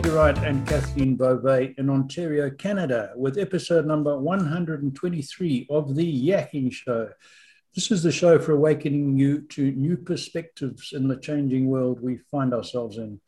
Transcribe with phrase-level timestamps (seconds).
[0.00, 6.28] Hello, Peter Wright and Kathleen Beauvais in Ontario, Canada, with episode number 123 of The
[6.28, 7.10] Yakking Show.
[7.74, 12.16] This is the show for awakening you to new perspectives in the changing world we
[12.30, 13.20] find ourselves in.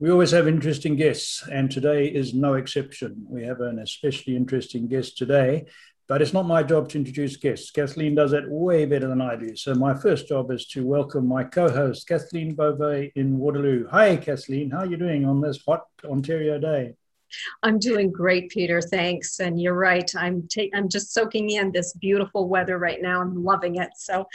[0.00, 3.24] We always have interesting guests, and today is no exception.
[3.28, 5.66] We have an especially interesting guest today,
[6.12, 7.70] but it's not my job to introduce guests.
[7.70, 9.56] Kathleen does it way better than I do.
[9.56, 13.88] So my first job is to welcome my co-host, Kathleen Beauvais in Waterloo.
[13.88, 14.68] Hi, Kathleen.
[14.68, 16.92] How are you doing on this hot Ontario day?
[17.62, 18.82] I'm doing great, Peter.
[18.82, 19.40] Thanks.
[19.40, 20.14] And you're right.
[20.14, 23.22] I'm ta- I'm just soaking in this beautiful weather right now.
[23.22, 23.92] I'm loving it.
[23.96, 24.26] So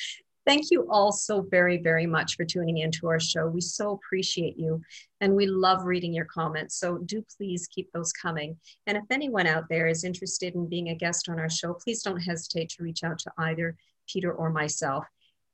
[0.48, 3.48] Thank you all so very, very much for tuning into our show.
[3.48, 4.82] We so appreciate you
[5.20, 6.80] and we love reading your comments.
[6.80, 8.56] So do please keep those coming.
[8.86, 12.02] And if anyone out there is interested in being a guest on our show, please
[12.02, 13.76] don't hesitate to reach out to either
[14.08, 15.04] Peter or myself.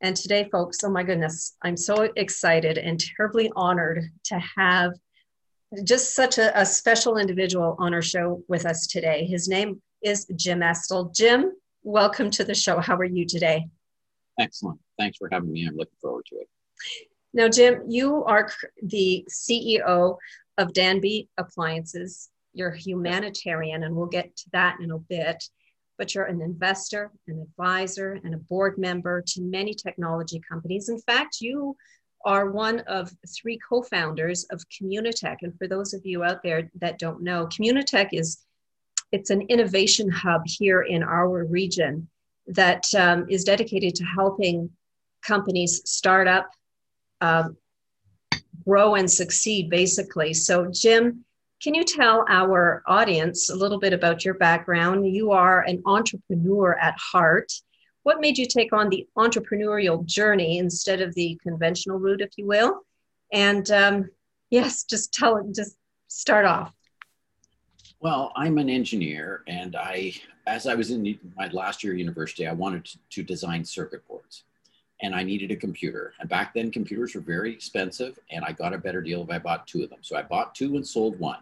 [0.02, 4.91] And today, folks, oh my goodness, I'm so excited and terribly honored to have
[5.85, 9.25] just such a, a special individual on our show with us today.
[9.25, 11.11] His name is Jim Estill.
[11.16, 12.80] Jim, welcome to the show.
[12.80, 13.66] How are you today?
[14.39, 14.79] Excellent.
[14.97, 15.65] Thanks for having me.
[15.67, 16.47] I'm looking forward to it.
[17.33, 18.49] Now, Jim, you are
[18.81, 20.17] the CEO
[20.57, 22.29] of Danby Appliances.
[22.53, 25.43] You're humanitarian, and we'll get to that in a bit.
[25.97, 30.89] But you're an investor, an advisor, and a board member to many technology companies.
[30.89, 31.75] In fact, you
[32.25, 35.37] are one of three co-founders of Communitech.
[35.41, 38.43] And for those of you out there that don't know, Communitech is
[39.11, 42.07] it's an innovation hub here in our region
[42.47, 44.69] that um, is dedicated to helping
[45.25, 46.50] companies start up,
[47.22, 47.58] um,
[48.66, 50.33] grow, and succeed, basically.
[50.33, 51.23] So, Jim,
[51.61, 55.07] can you tell our audience a little bit about your background?
[55.07, 57.53] You are an entrepreneur at heart.
[58.03, 62.46] What made you take on the entrepreneurial journey instead of the conventional route, if you
[62.46, 62.81] will?
[63.31, 64.09] And um,
[64.50, 65.78] yes, just tell just
[66.09, 66.73] start off.
[68.03, 70.14] Well, I'm an engineer, and I,
[70.46, 74.44] as I was in my last year university, I wanted to, to, design circuit boards,
[75.02, 76.14] and I needed a computer.
[76.19, 79.40] And back then, computers were very expensive, and I got a better deal if I
[79.40, 80.00] bought two of them.
[80.02, 81.40] So I bought two and sold one,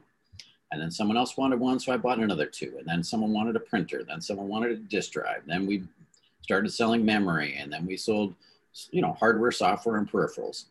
[0.72, 2.76] and then someone else wanted one, so I bought another two.
[2.78, 5.42] And then someone wanted a printer, then someone wanted a disk drive.
[5.48, 5.82] Then we
[6.42, 8.36] started selling memory, and then we sold,
[8.92, 10.66] you know, hardware, software, and peripherals.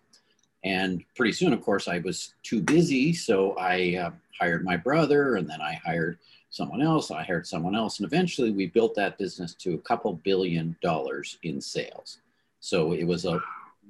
[0.64, 5.36] And pretty soon, of course, I was too busy, so I uh, hired my brother,
[5.36, 6.18] and then I hired
[6.50, 7.10] someone else.
[7.10, 11.38] I hired someone else, and eventually, we built that business to a couple billion dollars
[11.42, 12.18] in sales.
[12.60, 13.40] So it was a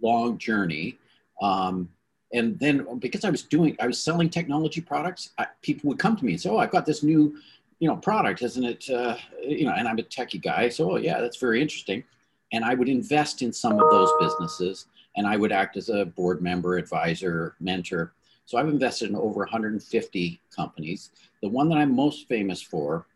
[0.00, 0.98] long journey.
[1.42, 1.88] Um,
[2.32, 6.16] and then because I was doing, I was selling technology products, I, people would come
[6.16, 7.36] to me and say, "Oh, I've got this new,
[7.80, 8.88] you know, product, isn't it?
[8.88, 12.04] Uh, you know." And I'm a techie guy, so oh, yeah, that's very interesting.
[12.52, 16.04] And I would invest in some of those businesses and I would act as a
[16.04, 18.14] board member, advisor, mentor.
[18.46, 21.10] So I've invested in over 150 companies.
[21.42, 23.06] The one that I'm most famous for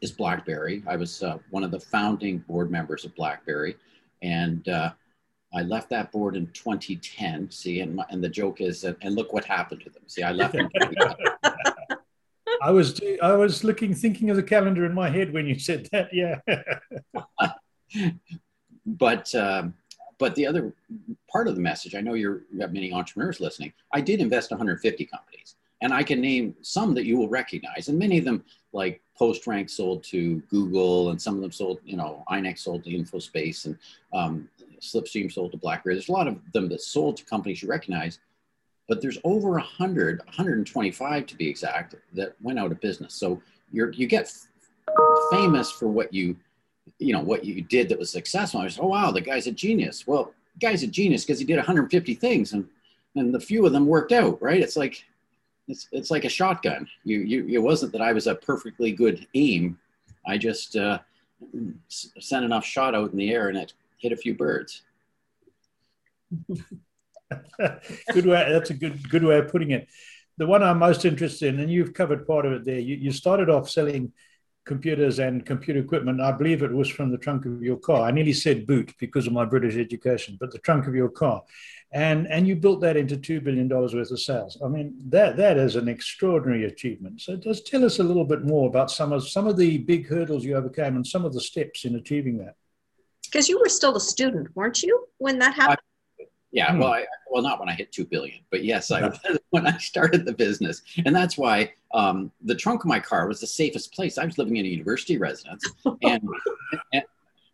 [0.00, 0.82] is BlackBerry.
[0.86, 3.76] I was uh, one of the founding board members of BlackBerry,
[4.22, 4.92] and uh,
[5.54, 7.50] I left that board in 2010.
[7.50, 10.02] See, and, my, and the joke is, and look what happened to them.
[10.06, 10.56] See, I left.
[12.62, 15.88] I was I was looking, thinking of the calendar in my head when you said
[15.92, 16.08] that.
[16.12, 16.40] Yeah.
[18.86, 19.74] but um,
[20.18, 20.72] but the other
[21.30, 23.72] part of the message, I know you have got many entrepreneurs listening.
[23.92, 27.98] I did invest 150 companies, and I can name some that you will recognize, and
[27.98, 32.24] many of them, like PostRank, sold to Google, and some of them sold, you know,
[32.30, 33.78] INEX sold to InfoSpace, and
[34.12, 34.48] um,
[34.80, 35.94] Slipstream sold to BlackBerry.
[35.94, 38.18] There's a lot of them that sold to companies you recognize,
[38.88, 43.14] but there's over 100, 125 to be exact, that went out of business.
[43.14, 43.40] So
[43.72, 44.30] you're you get
[45.30, 46.36] famous for what you
[46.98, 48.60] you know what you did that was successful.
[48.60, 50.06] I was, oh wow, the guy's a genius.
[50.06, 52.66] Well, guy's a genius because he did 150 things, and
[53.16, 54.60] and the few of them worked out, right?
[54.60, 55.04] It's like
[55.68, 56.88] it's it's like a shotgun.
[57.04, 59.78] You you it wasn't that I was a perfectly good aim.
[60.26, 60.98] I just uh,
[61.88, 64.82] sent enough shot out in the air and it hit a few birds.
[68.12, 68.46] good way.
[68.50, 69.88] That's a good good way of putting it.
[70.36, 72.80] The one I'm most interested in, and you've covered part of it there.
[72.80, 74.12] You, you started off selling
[74.64, 76.20] computers and computer equipment.
[76.20, 78.02] I believe it was from the trunk of your car.
[78.02, 81.42] I nearly said boot because of my British education, but the trunk of your car.
[81.92, 84.58] And, and you built that into $2 billion worth of sales.
[84.64, 87.20] I mean, that, that is an extraordinary achievement.
[87.20, 90.08] So just tell us a little bit more about some of, some of the big
[90.08, 92.56] hurdles you overcame and some of the steps in achieving that.
[93.24, 95.78] Because you were still a student, weren't you, when that happened?
[96.54, 96.78] Yeah, hmm.
[96.78, 99.12] well, I, well, not when I hit two billion, but yes, I
[99.50, 103.40] when I started the business, and that's why um, the trunk of my car was
[103.40, 104.16] the safest place.
[104.16, 105.68] I was living in a university residence,
[106.02, 106.26] and,
[106.92, 107.02] and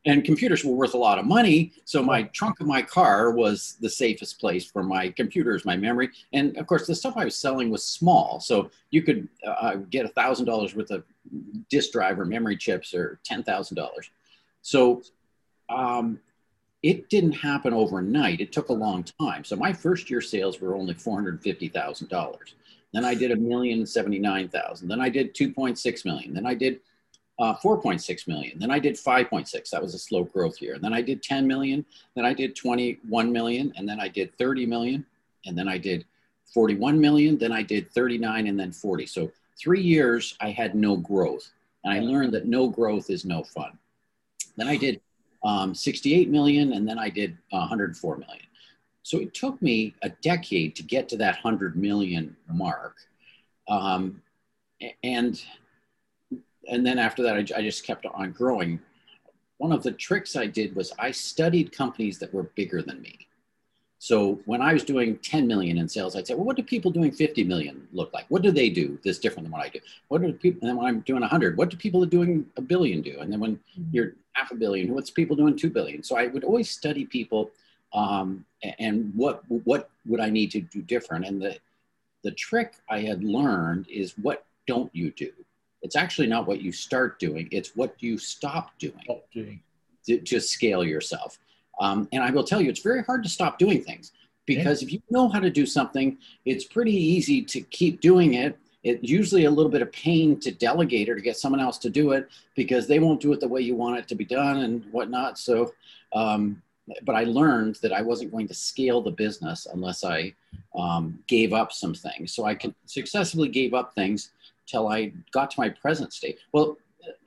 [0.07, 1.73] and computers were worth a lot of money.
[1.85, 6.11] So my trunk of my car was the safest place for my computers, my memory,
[6.35, 8.39] and of course the stuff I was selling was small.
[8.39, 11.05] So you could uh, get a thousand dollars worth of
[11.71, 14.11] disk drive or memory chips or ten thousand dollars.
[14.61, 15.03] So
[15.71, 16.21] um,
[16.83, 18.41] it didn't happen overnight.
[18.41, 19.45] It took a long time.
[19.45, 22.55] So my first year sales were only four hundred fifty thousand dollars.
[22.93, 24.89] Then I did a million seventy nine thousand.
[24.89, 26.35] Then I did two point six million.
[26.35, 26.81] Then I did
[27.41, 28.59] uh, 4.6 million.
[28.59, 29.71] Then I did 5.6.
[29.71, 30.75] That was a slow growth year.
[30.75, 31.87] And then I did 10 million.
[32.15, 33.73] Then I did 21 million.
[33.77, 35.07] And then I did 30 million.
[35.47, 36.05] And then I did
[36.53, 37.39] 41 million.
[37.39, 39.07] Then I did 39 and then 40.
[39.07, 41.51] So three years I had no growth.
[41.83, 43.79] And I learned that no growth is no fun.
[44.59, 45.01] Then I did
[45.45, 46.73] um, 68 million.
[46.73, 48.47] And then I did uh, 104 million.
[49.03, 52.97] So it took me a decade to get to that 100 million mark.
[53.69, 54.23] Um,
[55.03, 55.43] and
[56.69, 58.81] and then after that, I, I just kept on growing.
[59.59, 63.19] One of the tricks I did was I studied companies that were bigger than me.
[64.03, 66.91] So when I was doing 10 million in sales, I'd say, well, what do people
[66.91, 68.25] doing 50 million look like?
[68.31, 69.79] What do they do that's different than what I do?
[70.09, 73.03] What do people, and then when I'm doing 100, what do people doing a billion
[73.03, 73.19] do?
[73.21, 73.83] And then when mm-hmm.
[73.93, 76.03] you're half a billion, what's people doing 2 billion?
[76.03, 77.51] So I would always study people
[77.93, 78.47] um,
[78.79, 81.27] and what, what would I need to do different?
[81.27, 81.59] And the,
[82.25, 85.31] the trick I had learned is what don't you do?
[85.83, 89.61] It's actually not what you start doing, it's what you stop doing, stop doing.
[90.07, 91.39] To, to, scale yourself.
[91.81, 94.13] Um, and I will tell you, it's very hard to stop doing things
[94.47, 94.87] because yeah.
[94.87, 98.59] if you know how to do something, it's pretty easy to keep doing it.
[98.83, 101.91] It's usually a little bit of pain to delegate or to get someone else to
[101.91, 104.59] do it because they won't do it the way you want it to be done
[104.59, 105.39] and whatnot.
[105.39, 105.75] So,
[106.15, 106.63] um,
[107.03, 110.35] but I learned that I wasn't going to scale the business unless I
[110.75, 112.33] um, gave up some things.
[112.35, 114.31] So I could successfully gave up things
[114.67, 116.39] till I got to my present state.
[116.53, 116.79] Well,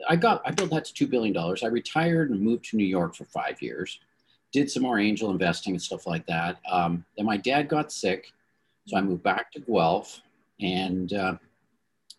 [0.07, 1.63] I got I built that to two billion dollars.
[1.63, 3.99] I retired and moved to New York for five years.
[4.53, 6.59] Did some more angel investing and stuff like that.
[6.71, 8.31] Um, then my dad got sick,
[8.87, 10.21] so I moved back to Guelph,
[10.61, 11.37] and uh,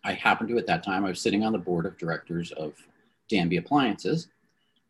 [0.03, 2.73] I happened to at that time I was sitting on the board of directors of
[3.29, 4.27] Danby Appliances,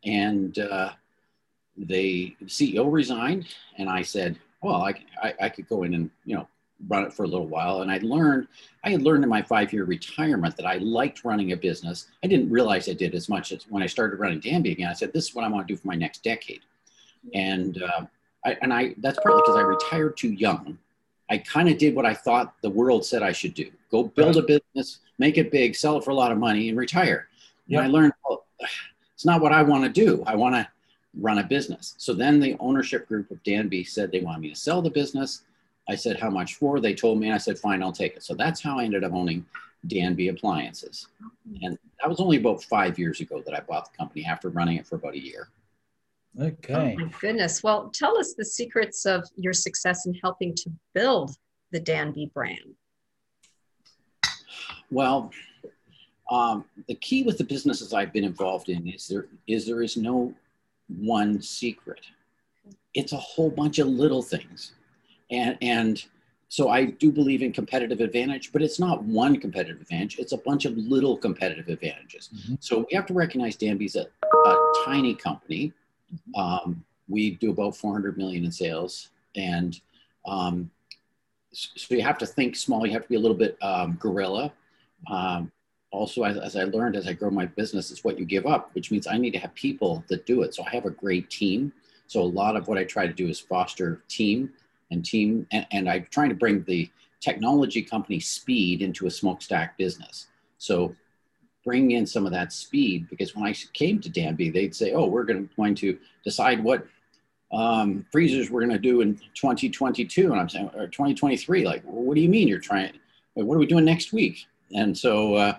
[0.04, 0.90] and uh,
[1.76, 3.46] the CEO resigned,
[3.78, 6.48] and I said, "Well, I, I, I could go in and you know
[6.88, 7.82] run it for a little while.
[7.82, 8.48] And I learned,
[8.84, 12.08] I had learned in my five year retirement that I liked running a business.
[12.22, 14.88] I didn't realize I did as much as when I started running Danby again.
[14.88, 16.62] I said, this is what I want to do for my next decade.
[17.34, 18.06] And, uh,
[18.44, 20.78] I, and I, that's partly because I retired too young.
[21.28, 24.36] I kind of did what I thought the world said I should do go build
[24.36, 27.28] a business, make it big, sell it for a lot of money, and retire.
[27.68, 27.78] Yep.
[27.78, 28.44] And I learned, well,
[29.14, 30.22] it's not what I want to do.
[30.26, 30.68] I want to
[31.18, 31.94] run a business.
[31.98, 35.42] So then the ownership group of Danby said they wanted me to sell the business.
[35.88, 36.80] I said, how much for?
[36.80, 38.22] They told me, and I said, fine, I'll take it.
[38.22, 39.46] So that's how I ended up owning
[39.86, 41.06] Danby Appliances.
[41.62, 44.78] And that was only about five years ago that I bought the company after running
[44.78, 45.48] it for about a year.
[46.40, 46.96] Okay.
[46.98, 47.62] Oh my goodness.
[47.62, 51.30] Well, tell us the secrets of your success in helping to build
[51.72, 52.74] the Danby brand.
[54.90, 55.30] Well,
[56.30, 59.96] um, the key with the businesses I've been involved in is there is there is
[59.96, 60.34] no
[60.88, 62.06] one secret.
[62.94, 64.72] It's a whole bunch of little things
[65.30, 66.04] and and
[66.48, 70.18] so I do believe in competitive advantage, but it's not one competitive advantage.
[70.20, 72.30] It's a bunch of little competitive advantages.
[72.32, 72.54] Mm-hmm.
[72.60, 74.06] So we have to recognize Danby's a,
[74.46, 75.72] a tiny company.
[76.34, 79.10] Um, we do about 400 million in sales.
[79.36, 79.80] And
[80.26, 80.70] um,
[81.52, 82.86] so you have to think small.
[82.86, 84.52] You have to be a little bit um, guerrilla.
[85.10, 85.52] Um,
[85.90, 88.74] also, as, as I learned as I grow my business, it's what you give up,
[88.74, 90.54] which means I need to have people that do it.
[90.54, 91.72] So I have a great team.
[92.06, 94.52] So a lot of what I try to do is foster team
[94.90, 99.76] and team, and, and I'm trying to bring the technology company speed into a smokestack
[99.78, 100.26] business.
[100.58, 100.94] So
[101.66, 105.06] bring in some of that speed because when I came to Danby, they'd say, "Oh,
[105.06, 106.86] we're going to, going to decide what
[107.52, 112.04] um, freezers we're going to do in 2022," and I'm saying, "Or 2023." Like, well,
[112.04, 112.92] what do you mean you're trying?
[113.34, 114.46] What are we doing next week?
[114.74, 115.56] And so, uh,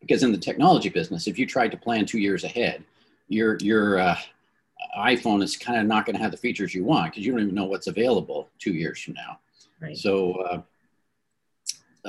[0.00, 2.84] because in the technology business, if you tried to plan two years ahead,
[3.28, 4.16] you're you're uh,
[4.96, 7.42] iPhone is kind of not going to have the features you want because you don't
[7.42, 9.40] even know what's available two years from now.
[9.80, 9.96] Right.
[9.96, 10.62] So uh,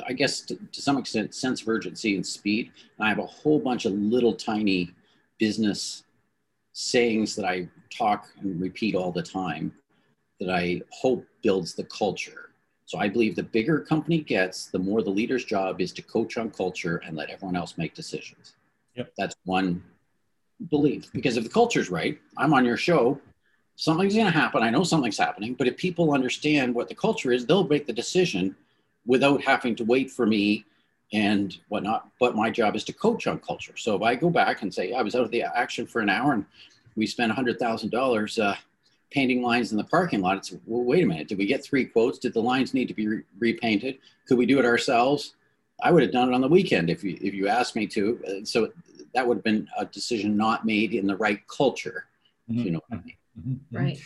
[0.08, 2.72] I guess to, to, some extent, sense of urgency and speed.
[2.98, 4.92] And I have a whole bunch of little tiny
[5.40, 6.04] business
[6.74, 9.74] sayings that I talk and repeat all the time
[10.40, 12.52] that I hope builds the culture.
[12.86, 16.02] So I believe the bigger a company gets, the more the leader's job is to
[16.02, 18.56] coach on culture and let everyone else make decisions.
[18.96, 19.14] Yep.
[19.18, 19.84] That's one
[20.70, 23.20] believe because if the culture's right i'm on your show
[23.76, 27.32] something's going to happen i know something's happening but if people understand what the culture
[27.32, 28.56] is they'll make the decision
[29.08, 30.64] without having to wait for me
[31.14, 34.62] and whatnot but my job is to coach on culture so if i go back
[34.62, 36.46] and say i was out of the action for an hour and
[36.98, 38.56] we spent $100,000 uh,
[39.12, 40.38] painting lines in the parking lot.
[40.38, 42.18] It's, well, wait a minute, did we get three quotes?
[42.18, 44.00] Did the lines need to be re- repainted?
[44.28, 45.36] Could we do it ourselves?
[45.82, 48.42] I would have done it on the weekend if you, if you asked me to.
[48.44, 48.72] So
[49.14, 52.06] that would have been a decision not made in the right culture,
[52.50, 52.62] mm-hmm.
[52.62, 53.14] you know I mean.
[53.40, 53.52] mm-hmm.
[53.52, 53.78] mm-hmm.
[53.78, 54.00] Right.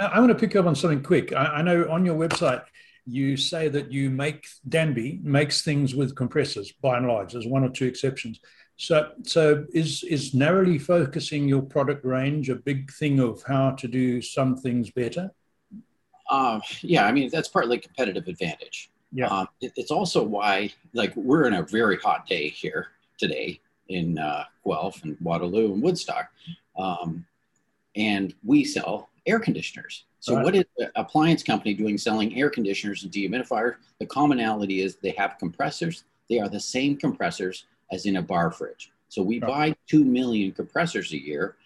[0.00, 1.32] I, I, want to pick up on something quick.
[1.32, 2.62] I, I know on your website,
[3.08, 7.32] you say that you make Danby makes things with compressors by and large.
[7.32, 8.40] There's one or two exceptions.
[8.76, 13.88] So, so is is narrowly focusing your product range a big thing of how to
[13.88, 15.30] do some things better?
[16.30, 18.90] Uh, yeah, I mean that's partly competitive advantage.
[19.10, 23.58] Yeah, um, it, it's also why like we're in a very hot day here today
[23.88, 26.28] in uh, Guelph and Waterloo and Woodstock,
[26.78, 27.24] um,
[27.96, 30.04] and we sell air conditioners.
[30.20, 30.44] So right.
[30.44, 33.76] what is the appliance company doing selling air conditioners and dehumidifiers?
[34.00, 36.04] The commonality is they have compressors.
[36.28, 38.92] They are the same compressors as in a bar fridge.
[39.08, 41.56] So we buy 2 million compressors a year.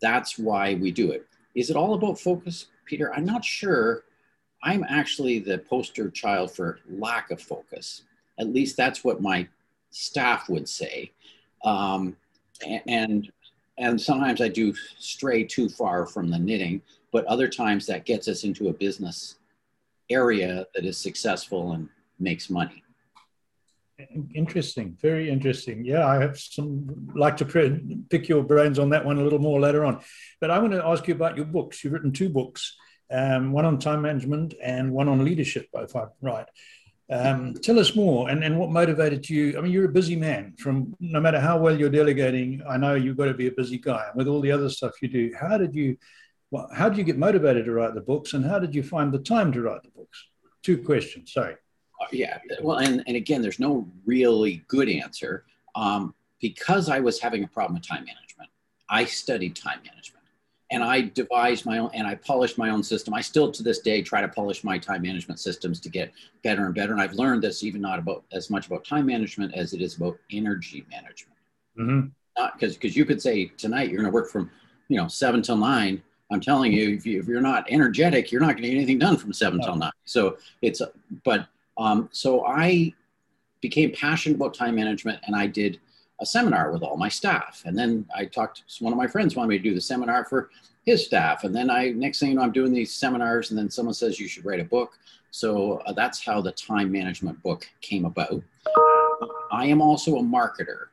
[0.00, 1.26] That's why we do it.
[1.54, 3.12] Is it all about focus, Peter?
[3.14, 4.04] I'm not sure.
[4.62, 8.02] I'm actually the poster child for lack of focus.
[8.38, 9.48] At least that's what my
[9.90, 11.12] staff would say.
[11.64, 12.16] Um,
[12.64, 13.32] and and
[14.00, 18.44] sometimes I do stray too far from the knitting, but other times that gets us
[18.44, 19.36] into a business
[20.10, 22.82] area that is successful and makes money.
[24.34, 25.84] Interesting, very interesting.
[25.84, 27.80] Yeah, I have some like to
[28.10, 30.02] pick your brains on that one a little more later on.
[30.38, 31.82] But I want to ask you about your books.
[31.82, 32.76] You've written two books,
[33.10, 36.46] um, one on time management and one on leadership, if I'm right.
[37.08, 39.56] Um, tell us more and, and what motivated you.
[39.56, 40.54] I mean, you're a busy man.
[40.58, 43.78] From no matter how well you're delegating, I know you've got to be a busy
[43.78, 44.10] guy.
[44.14, 45.96] With all the other stuff you do, how did you,
[46.50, 49.12] well, how did you get motivated to write the books, and how did you find
[49.12, 50.26] the time to write the books?
[50.62, 51.32] Two questions.
[51.32, 51.54] Sorry.
[52.00, 55.44] Uh, yeah, well, and, and again, there's no really good answer.
[55.74, 58.50] Um, because I was having a problem with time management,
[58.88, 60.15] I studied time management
[60.70, 63.14] and I devised my own and I polished my own system.
[63.14, 66.66] I still to this day try to polish my time management systems to get better
[66.66, 66.92] and better.
[66.92, 69.96] And I've learned this even not about as much about time management as it is
[69.96, 71.38] about energy management.
[71.78, 72.08] Mm-hmm.
[72.38, 74.50] Not because because you could say tonight you're going to work from
[74.88, 76.02] you know seven till nine.
[76.30, 78.98] I'm telling you, if, you, if you're not energetic, you're not going to get anything
[78.98, 79.66] done from seven no.
[79.66, 79.92] till nine.
[80.06, 80.82] So it's,
[81.24, 81.46] but
[81.78, 82.92] um, so I
[83.60, 85.78] became passionate about time management and I did
[86.20, 87.62] a seminar with all my staff.
[87.66, 90.50] And then I talked one of my friends wanted me to do the seminar for
[90.84, 91.44] his staff.
[91.44, 94.18] And then I, next thing you know, I'm doing these seminars and then someone says
[94.18, 94.98] you should write a book.
[95.30, 98.42] So uh, that's how the time management book came about.
[99.52, 100.86] I am also a marketer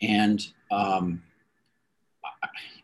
[0.00, 1.22] and um,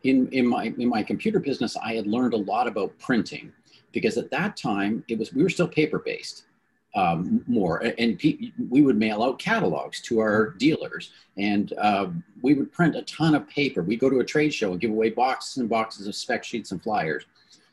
[0.02, 3.52] in, in, my, in my computer business, I had learned a lot about printing
[3.92, 6.44] because at that time it was, we were still paper based
[6.94, 7.78] um, more.
[7.98, 8.20] And
[8.70, 12.08] we would mail out catalogs to our dealers, and uh,
[12.42, 13.82] we would print a ton of paper.
[13.82, 16.72] We'd go to a trade show and give away boxes and boxes of spec sheets
[16.72, 17.24] and flyers.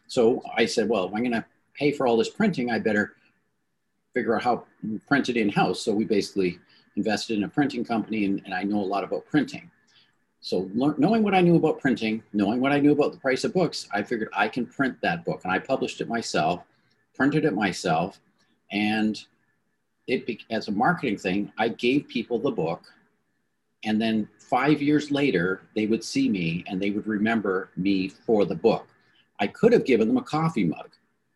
[0.08, 3.16] So I said, well, if I'm going to pay for all this printing, I better
[4.14, 5.82] figure out how to print it in house.
[5.82, 6.60] So we basically
[6.96, 9.70] invested in a printing company, and, and I know a lot about printing.
[10.42, 13.54] So knowing what I knew about printing, knowing what I knew about the price of
[13.54, 16.64] books, I figured I can print that book, and I published it myself,
[17.14, 18.22] printed it myself,
[18.72, 19.20] and
[20.08, 22.84] it as a marketing thing, I gave people the book.
[23.84, 28.46] And then five years later, they would see me and they would remember me for
[28.46, 28.88] the book.
[29.40, 30.90] I could have given them a coffee mug.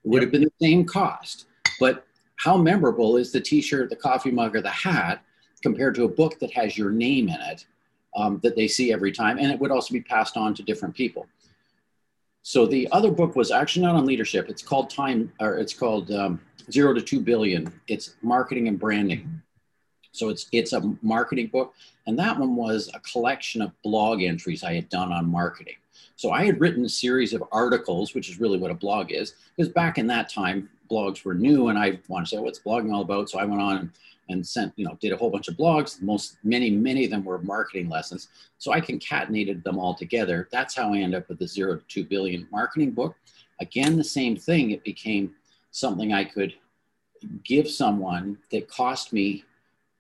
[0.04, 0.24] It would yep.
[0.24, 1.46] have been the same cost.
[1.80, 5.24] But how memorable is the t shirt, the coffee mug, or the hat
[5.62, 7.66] compared to a book that has your name in it
[8.16, 9.38] um, that they see every time?
[9.38, 11.28] And it would also be passed on to different people.
[12.44, 14.50] So the other book was actually not on leadership.
[14.50, 17.74] It's called Time, or it's called um, zero to two billion.
[17.88, 19.42] It's marketing and branding.
[20.12, 21.74] So it's it's a marketing book,
[22.06, 25.76] and that one was a collection of blog entries I had done on marketing.
[26.18, 29.36] So I had written a series of articles, which is really what a blog is,
[29.56, 32.94] because back in that time blogs were new, and I wanted to say what's blogging
[32.94, 33.30] all about.
[33.30, 33.92] So I went on
[34.30, 36.02] and, sent, you know, did a whole bunch of blogs.
[36.02, 38.30] Most many many of them were marketing lessons.
[38.58, 40.48] So I concatenated them all together.
[40.52, 43.16] That's how I end up with the zero to two billion marketing book.
[43.60, 44.72] Again, the same thing.
[44.72, 45.36] It became
[45.72, 46.54] something I could
[47.44, 49.44] give someone that cost me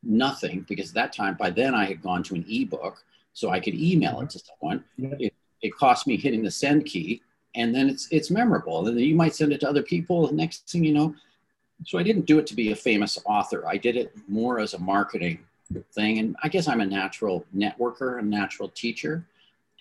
[0.03, 3.59] nothing because at that time by then I had gone to an ebook so I
[3.59, 4.47] could email it to mm-hmm.
[4.59, 4.83] someone.
[5.19, 7.21] It, it cost me hitting the send key
[7.55, 8.87] and then it's it's memorable.
[8.87, 10.27] And then you might send it to other people.
[10.27, 11.15] The next thing you know,
[11.85, 13.67] so I didn't do it to be a famous author.
[13.67, 15.39] I did it more as a marketing
[15.91, 16.19] thing.
[16.19, 19.25] And I guess I'm a natural networker, a natural teacher.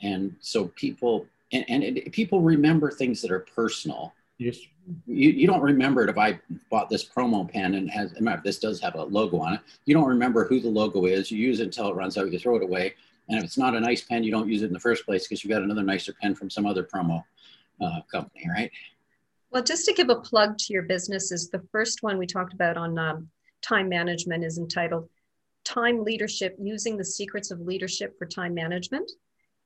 [0.02, 4.14] And so people and, and it, people remember things that are personal.
[4.38, 4.58] Yes
[5.06, 6.38] you, you don't remember it if I
[6.70, 9.60] bought this promo pen and has this does have a logo on it.
[9.84, 11.30] You don't remember who the logo is.
[11.30, 12.30] You use it until it runs out.
[12.32, 12.94] You throw it away,
[13.28, 15.26] And if it's not a nice pen, you don't use it in the first place
[15.26, 17.22] because you got another nicer pen from some other promo
[17.80, 18.70] uh, company, right?
[19.52, 22.78] Well, just to give a plug to your businesses, the first one we talked about
[22.78, 23.28] on um,
[23.60, 25.10] time management is entitled
[25.62, 29.12] Time Leadership Using the Secrets of Leadership for Time Management.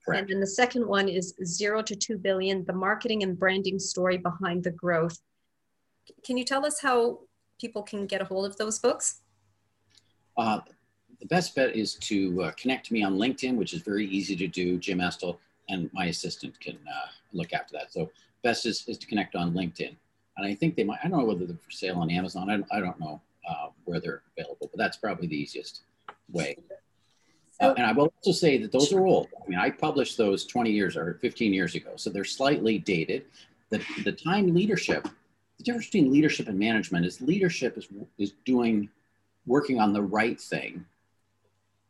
[0.05, 0.23] Correct.
[0.23, 4.19] And then the second one is Zero to Two Billion The Marketing and Branding Story
[4.19, 5.19] Behind the Growth.
[6.25, 7.21] Can you tell us how
[7.61, 9.21] people can get a hold of those books?
[10.37, 10.61] Uh,
[11.21, 14.35] the best bet is to uh, connect to me on LinkedIn, which is very easy
[14.35, 14.78] to do.
[14.78, 15.38] Jim Estill
[15.69, 17.93] and my assistant can uh, look after that.
[17.93, 18.11] So
[18.43, 19.95] best is, is to connect on LinkedIn.
[20.37, 22.50] And I think they might, I don't know whether they're for sale on Amazon.
[22.50, 25.83] I, I don't know uh, where they're available, but that's probably the easiest
[26.31, 26.57] way.
[27.61, 29.28] Uh, and I will also say that those are old.
[29.43, 33.25] I mean, I published those 20 years or 15 years ago, so they're slightly dated.
[33.71, 35.09] The, the time leadership,
[35.57, 37.88] the difference between leadership and management is leadership is,
[38.19, 38.90] is doing,
[39.47, 40.85] working on the right thing.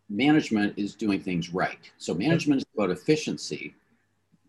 [0.08, 1.90] Management is doing things right.
[1.98, 3.74] So management is about efficiency,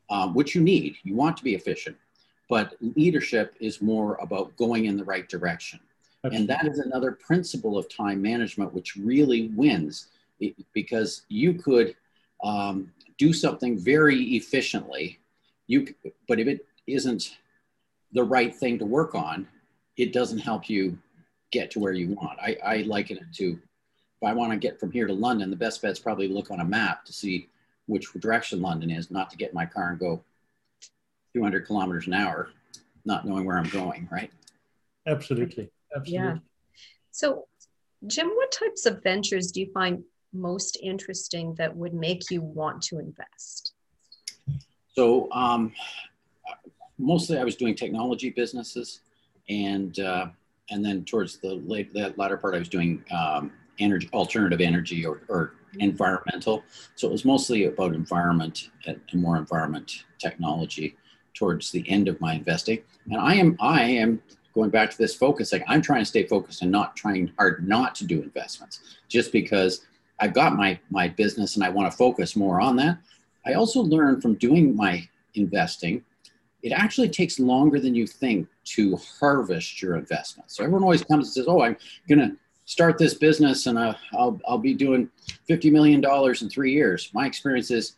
[0.10, 0.98] um, which you need.
[1.04, 1.98] You want to be efficient,
[2.50, 5.80] but leadership is more about going in the right direction.
[6.24, 10.08] And that is another principle of time management, which really wins
[10.74, 11.96] because you could
[12.44, 15.20] um, do something very efficiently.
[15.68, 15.88] You,
[16.28, 17.38] but if it isn't
[18.12, 19.48] the right thing to work on,
[19.96, 20.98] it doesn't help you
[21.52, 22.38] get to where you want.
[22.40, 23.60] I, I liken it to
[24.22, 26.60] if I want to get from here to London, the best bet's probably look on
[26.60, 27.50] a map to see
[27.88, 30.24] which direction London is, not to get in my car and go
[31.34, 32.50] 200 kilometers an hour,
[33.06, 34.32] not knowing where I'm going, right?
[35.08, 35.70] Absolutely.
[35.96, 36.28] Absolutely.
[36.28, 36.38] Yeah.
[37.12, 37.48] So,
[38.06, 40.04] Jim, what types of ventures do you find
[40.34, 43.74] most interesting that would make you want to invest?
[44.94, 45.74] So, um,
[46.98, 49.02] mostly I was doing technology businesses,
[49.50, 50.28] and uh,
[50.70, 55.06] and then towards the late the latter part, I was doing um, energy, alternative energy,
[55.06, 56.64] or, or environmental.
[56.96, 60.96] So it was mostly about environment and more environment technology
[61.34, 62.80] towards the end of my investing.
[63.06, 64.22] And I am I am
[64.54, 65.64] going back to this focusing.
[65.68, 69.86] I'm trying to stay focused and not trying hard not to do investments, just because
[70.20, 72.98] I've got my my business and I want to focus more on that.
[73.46, 76.04] I also learned from doing my investing,
[76.64, 80.52] it actually takes longer than you think to harvest your investment.
[80.52, 81.78] So everyone always comes and says, "Oh, I'm
[82.20, 82.36] to
[82.68, 85.10] start this business and uh, I'll I'll be doing
[85.48, 87.96] 50 million dollars in three years." My experience is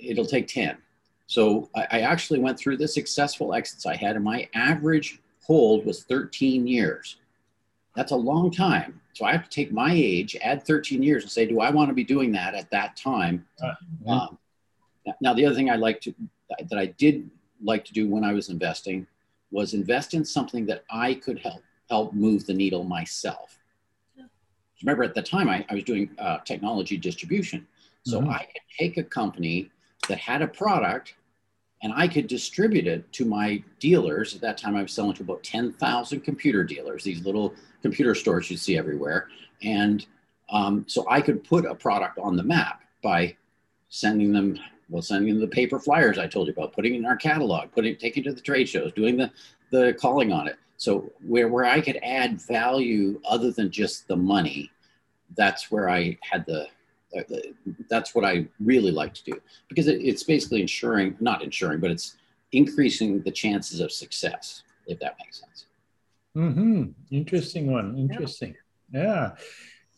[0.00, 0.76] it'll take 10.
[1.26, 5.84] So I, I actually went through the successful exits I had, and my average hold
[5.84, 7.16] was 13 years.
[7.96, 9.00] That's a long time.
[9.14, 11.88] So I have to take my age, add 13 years, and say, do I want
[11.88, 13.46] to be doing that at that time?
[13.62, 13.74] Uh,
[14.10, 14.38] um,
[15.20, 16.14] now, the other thing I like to
[16.68, 17.30] that I did
[17.62, 19.06] like to do when I was investing
[19.50, 23.59] was invest in something that I could help help move the needle myself.
[24.82, 27.66] Remember, at the time I, I was doing uh, technology distribution,
[28.04, 28.30] so mm-hmm.
[28.30, 29.70] I could take a company
[30.08, 31.14] that had a product
[31.82, 34.34] and I could distribute it to my dealers.
[34.34, 38.50] At that time, I was selling to about 10,000 computer dealers, these little computer stores
[38.50, 39.28] you see everywhere.
[39.62, 40.06] And
[40.50, 43.36] um, so I could put a product on the map by
[43.88, 44.58] sending them,
[44.90, 47.96] well, sending them the paper flyers I told you about, putting in our catalog, putting,
[47.96, 49.30] taking to the trade shows, doing the,
[49.70, 50.56] the calling on it.
[50.80, 54.70] So where, where I could add value other than just the money,
[55.36, 56.68] that's where I had the,
[57.90, 59.32] that's what I really like to do
[59.68, 62.16] because it, it's basically ensuring, not ensuring, but it's
[62.52, 65.66] increasing the chances of success, if that makes sense.
[66.34, 66.84] Mm-hmm.
[67.10, 67.98] Interesting one.
[67.98, 68.56] Interesting.
[68.90, 69.32] Yeah.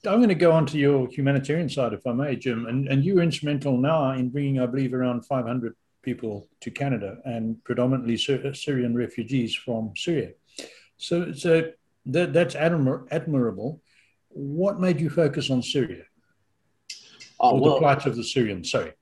[0.05, 0.11] yeah.
[0.11, 2.66] I'm going to go on to your humanitarian side, if I may, Jim.
[2.66, 7.18] And and you were instrumental now in bringing, I believe, around 500 people to Canada
[7.25, 10.33] and predominantly Syrian refugees from Syria.
[11.02, 11.72] So so
[12.06, 13.80] that that's admir- admirable.
[14.28, 16.04] What made you focus on Syria?
[17.40, 18.70] Oh, well, the plight of the Syrians.
[18.70, 18.92] Sorry.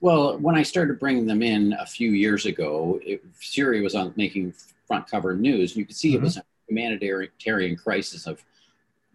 [0.00, 4.14] Well, when I started bringing them in a few years ago, it, Syria was on
[4.16, 4.54] making
[4.86, 5.76] front cover news.
[5.76, 6.18] You could see mm-hmm.
[6.18, 8.42] it was a humanitarian crisis of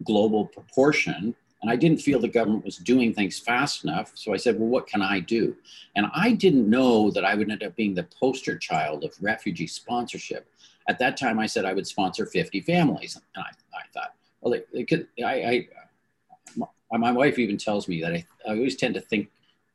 [0.04, 1.34] global proportion.
[1.60, 4.12] And I didn't feel the government was doing things fast enough.
[4.14, 5.56] So I said, well, what can I do?
[5.96, 9.68] And I didn't know that I would end up being the poster child of refugee
[9.68, 10.46] sponsorship.
[10.88, 13.16] At that time, I said I would sponsor 50 families.
[13.16, 15.68] And I, I thought, well, it, it could, I, I
[16.98, 19.30] my wife even tells me that I, I always tend to think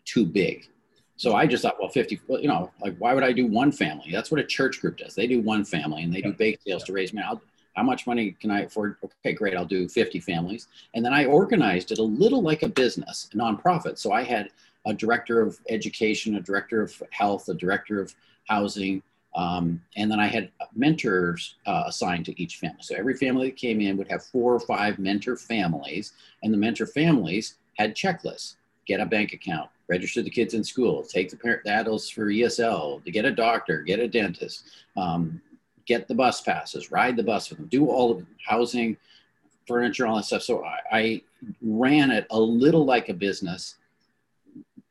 [0.06, 0.68] too big.
[1.16, 3.72] So I just thought, well, 50, well, you know, like why would I do one
[3.72, 4.10] family?
[4.12, 5.16] That's what a church group does.
[5.16, 7.26] They do one family and they do bake sales to raise money.
[7.28, 7.42] I'll,
[7.76, 8.98] how much money can I afford?
[9.04, 9.56] Okay, great.
[9.56, 10.68] I'll do 50 families.
[10.96, 13.98] And then I organized it a little like a business, a nonprofit.
[13.98, 14.50] So I had
[14.86, 18.16] a director of education, a director of health, a director of
[18.48, 19.04] housing,
[19.38, 22.82] um, and then I had mentors uh, assigned to each family.
[22.82, 26.58] So every family that came in would have four or five mentor families, and the
[26.58, 28.56] mentor families had checklists
[28.88, 32.28] get a bank account, register the kids in school, take the, parent, the adults for
[32.28, 35.40] ESL, to get a doctor, get a dentist, um,
[35.86, 38.98] get the bus passes, ride the bus with them, do all of housing,
[39.68, 40.42] furniture, all that stuff.
[40.42, 41.22] So I, I
[41.62, 43.76] ran it a little like a business.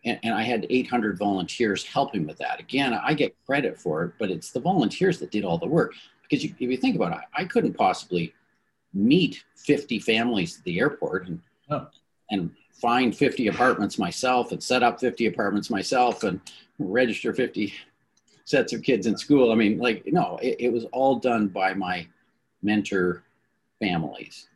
[0.06, 2.60] And, and, I had 800 volunteers helping with that.
[2.60, 5.92] Again, I get credit for it, but it's the volunteers that did all the work.
[6.22, 8.32] Because you, if you think about it, I couldn't possibly
[8.94, 11.40] meet 50 families at the airport and,
[11.70, 11.88] oh.
[12.30, 16.40] and find 50 apartments myself and set up 50 apartments myself and
[16.78, 17.72] register 50
[18.44, 19.50] sets of kids in school.
[19.52, 22.06] I mean, like, no, it, it was all done by my
[22.62, 23.24] mentor
[23.80, 24.48] families.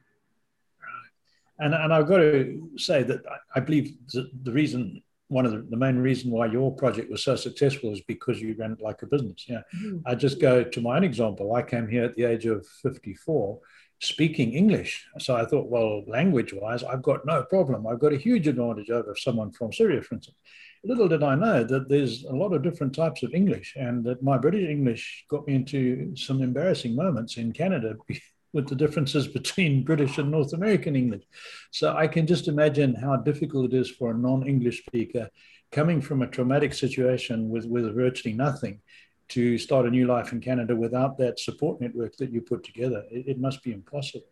[1.58, 3.22] And, and I've got to say that
[3.54, 7.22] I believe that the reason, one of the, the main reason why your project was
[7.22, 9.46] so successful is because you ran it like a business.
[9.48, 9.62] Yeah.
[9.76, 9.98] Mm-hmm.
[10.04, 11.54] I just go to my own example.
[11.54, 13.60] I came here at the age of 54
[14.00, 15.06] speaking English.
[15.18, 17.86] So I thought, well, language wise, I've got no problem.
[17.86, 20.36] I've got a huge advantage over someone from Syria, for instance.
[20.82, 24.22] Little did I know that there's a lot of different types of English, and that
[24.22, 27.94] my British English got me into some embarrassing moments in Canada
[28.52, 31.24] with the differences between British and North American English.
[31.70, 35.28] So I can just imagine how difficult it is for a non English speaker
[35.72, 38.80] coming from a traumatic situation with, with virtually nothing
[39.28, 43.04] to start a new life in Canada without that support network that you put together.
[43.10, 44.26] It, it must be impossible.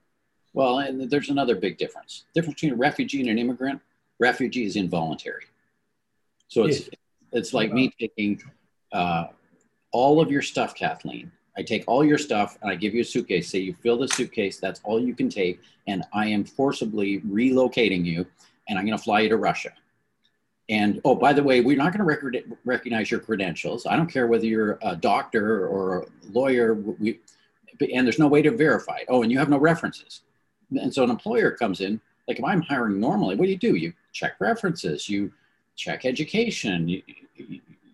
[0.52, 2.24] Well, and there's another big difference.
[2.34, 3.80] The difference between a refugee and an immigrant,
[4.18, 5.44] refugee is involuntary.
[6.48, 6.90] So it's yes.
[7.32, 8.42] it's like me taking
[8.92, 9.26] uh,
[9.92, 11.30] all of your stuff, Kathleen.
[11.58, 13.50] I take all your stuff and I give you a suitcase.
[13.50, 18.04] Say you fill the suitcase, that's all you can take, and I am forcibly relocating
[18.04, 18.24] you,
[18.68, 19.70] and I'm going to fly you to Russia.
[20.68, 23.86] And oh, by the way, we're not going to rec- recognize your credentials.
[23.86, 26.74] I don't care whether you're a doctor or a lawyer.
[26.74, 27.18] We,
[27.92, 29.00] and there's no way to verify.
[29.08, 30.20] Oh, and you have no references.
[30.70, 33.74] And so an employer comes in, like if I'm hiring normally, what do you do?
[33.74, 35.32] You check references, you
[35.74, 36.86] check education.
[36.88, 37.02] You,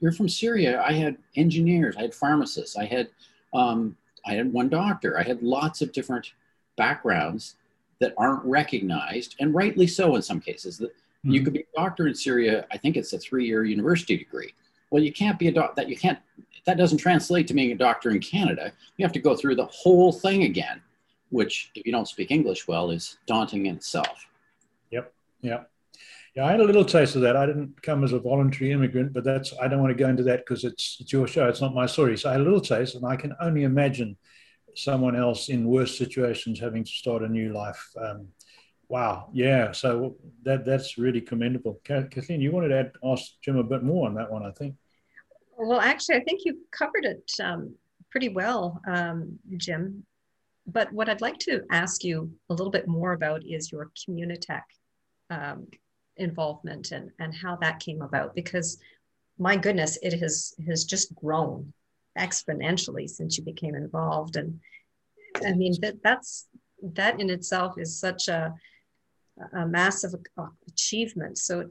[0.00, 0.83] you're from Syria.
[0.83, 3.09] I had engineers, I had pharmacists, I had,
[3.55, 5.19] um, I had one doctor.
[5.19, 6.33] I had lots of different
[6.77, 7.57] backgrounds
[8.01, 10.79] that aren't recognized, and rightly so in some cases.
[10.79, 10.93] That
[11.25, 11.35] Mm-hmm.
[11.35, 12.67] You could be a doctor in Syria.
[12.71, 14.53] I think it's a three-year university degree.
[14.90, 15.73] Well, you can't be a doctor.
[15.77, 16.19] That you can't.
[16.67, 18.73] That doesn't translate to being a doctor in Canada.
[18.97, 20.83] You have to go through the whole thing again,
[21.31, 24.27] which, if you don't speak English well, is daunting in itself.
[24.90, 25.12] Yep.
[25.40, 25.71] Yep.
[26.35, 27.37] Yeah, I had a little taste of that.
[27.37, 30.25] I didn't come as a voluntary immigrant, but that's I don't want to go into
[30.25, 31.49] that because it's it's your show.
[31.49, 32.16] It's not my story.
[32.16, 34.16] So I had a little taste, and I can only imagine
[34.75, 37.88] someone else in worse situations having to start a new life.
[37.97, 38.29] Um,
[38.88, 39.31] Wow.
[39.33, 39.73] Yeah.
[39.73, 41.81] So that that's really commendable.
[41.85, 44.75] Kathleen, you wanted to add, ask Jim a bit more on that one, I think.
[45.57, 47.75] Well, actually, I think you covered it um,
[48.11, 50.05] pretty well, um, Jim.
[50.66, 54.62] But what I'd like to ask you a little bit more about is your Communitech
[55.31, 55.66] um,
[56.16, 58.35] involvement and, and how that came about.
[58.35, 58.79] Because
[59.38, 61.72] my goodness, it has has just grown
[62.18, 64.37] exponentially since you became involved.
[64.37, 64.61] And
[65.44, 66.46] I mean that that's
[66.83, 68.55] that in itself is such a
[69.53, 70.14] a massive
[70.68, 71.38] achievement.
[71.38, 71.68] So,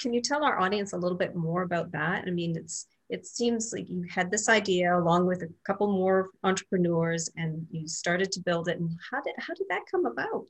[0.00, 2.24] can you tell our audience a little bit more about that?
[2.26, 6.30] I mean, it's it seems like you had this idea along with a couple more
[6.42, 8.78] entrepreneurs, and you started to build it.
[8.78, 10.46] And how did how did that come about?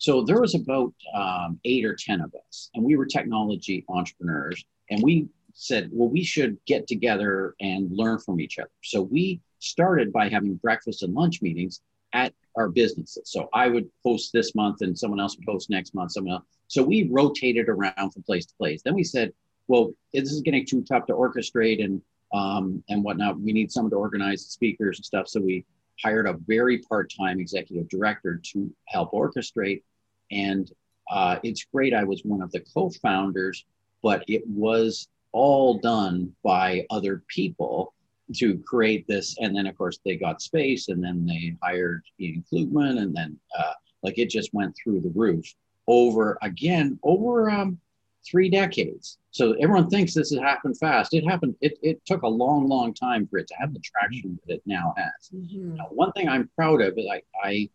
[0.00, 4.64] So there was about um, eight or ten of us, and we were technology entrepreneurs,
[4.88, 8.70] and we said, well, we should get together and learn from each other.
[8.82, 11.82] So we started by having breakfast and lunch meetings
[12.14, 13.24] at our businesses.
[13.26, 16.44] So I would post this month and someone else would post next month, someone else.
[16.68, 18.80] So we rotated around from place to place.
[18.82, 19.32] Then we said,
[19.68, 22.00] well, this is getting too tough to orchestrate and
[22.32, 23.38] um, and whatnot.
[23.38, 25.28] We need someone to organize the speakers and stuff.
[25.28, 25.66] So we
[26.02, 29.82] hired a very part-time executive director to help orchestrate.
[30.30, 30.70] And
[31.10, 31.94] uh, it's great.
[31.94, 33.64] I was one of the co-founders,
[34.02, 37.94] but it was all done by other people
[38.36, 39.36] to create this.
[39.40, 43.38] And then, of course, they got space, and then they hired Iain Klugman, and then
[43.58, 45.44] uh, like it just went through the roof
[45.86, 47.78] over again over um,
[48.24, 49.18] three decades.
[49.32, 51.14] So everyone thinks this has happened fast.
[51.14, 51.56] It happened.
[51.60, 54.62] It, it took a long, long time for it to have the traction that it
[54.66, 55.30] now has.
[55.34, 55.76] Mm-hmm.
[55.76, 57.68] Now, one thing I'm proud of is I, I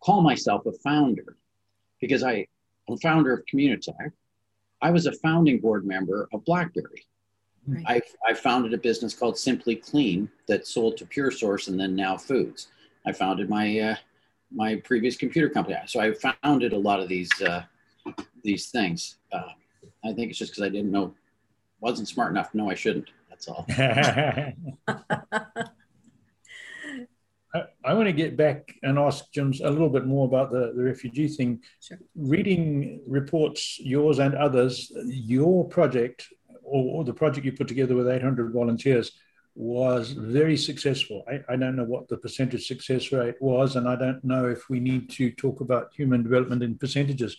[0.00, 1.36] call myself a founder
[2.02, 2.46] because I,
[2.90, 4.12] I'm founder of Communitech.
[4.82, 7.06] I was a founding board member of BlackBerry.
[7.66, 7.84] Right.
[7.86, 11.94] I, I founded a business called Simply Clean that sold to Pure Source and then
[11.94, 12.68] Now Foods.
[13.06, 13.96] I founded my uh,
[14.54, 15.76] my previous computer company.
[15.86, 17.62] So I founded a lot of these uh,
[18.42, 19.18] these things.
[19.32, 19.52] Uh,
[20.04, 21.14] I think it's just because I didn't know,
[21.80, 23.10] wasn't smart enough No, I shouldn't.
[23.30, 23.64] That's all.
[27.84, 30.82] I want to get back and ask Jim a little bit more about the, the
[30.82, 31.60] refugee thing.
[31.80, 31.98] Sure.
[32.14, 36.28] Reading reports, yours and others, your project
[36.62, 39.12] or, or, the project you put together with 800 volunteers
[39.54, 41.24] was very successful.
[41.28, 44.70] I, I, don't know what the percentage success rate was, and I don't know if
[44.70, 47.36] we need to talk about human development in percentages.